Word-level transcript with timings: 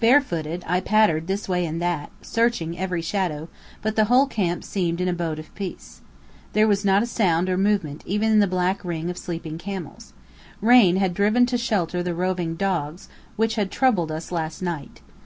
Barefooted, 0.00 0.64
I 0.66 0.80
pattered 0.80 1.26
this 1.26 1.46
way 1.46 1.66
and 1.66 1.78
that, 1.82 2.10
searching 2.22 2.78
every 2.78 3.02
shadow, 3.02 3.50
but 3.82 3.96
the 3.96 4.06
whole 4.06 4.26
camp 4.26 4.64
seemed 4.64 4.98
an 4.98 5.08
abode 5.08 5.38
of 5.38 5.54
peace. 5.54 6.00
There 6.54 6.66
was 6.66 6.86
not 6.86 7.02
a 7.02 7.06
sound 7.06 7.50
or 7.50 7.58
movement 7.58 8.02
even 8.06 8.32
in 8.32 8.38
the 8.38 8.46
black 8.46 8.82
ring 8.82 9.10
of 9.10 9.18
sleeping 9.18 9.58
camels. 9.58 10.14
Rain 10.62 10.96
had 10.96 11.12
driven 11.12 11.44
to 11.44 11.58
shelter 11.58 12.02
the 12.02 12.14
roving 12.14 12.54
dogs 12.54 13.10
which 13.36 13.56
had 13.56 13.70
troubled 13.70 14.10
us 14.10 14.32
last 14.32 14.62
night. 14.62 15.02